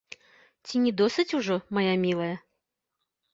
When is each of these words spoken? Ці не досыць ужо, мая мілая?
Ці 0.67 0.79
не 0.85 0.93
досыць 1.01 1.27
ужо, 1.41 1.59
мая 1.79 1.93
мілая? 2.07 2.31